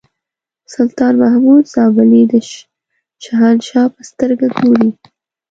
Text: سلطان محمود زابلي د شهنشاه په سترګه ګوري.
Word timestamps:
سلطان 0.73 1.13
محمود 1.23 1.63
زابلي 1.73 2.23
د 2.31 2.33
شهنشاه 3.23 3.87
په 3.95 4.01
سترګه 4.09 4.45
ګوري. 4.57 4.89